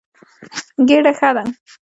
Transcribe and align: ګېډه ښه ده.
ګېډه 0.87 1.11
ښه 1.19 1.29
ده. 1.35 1.43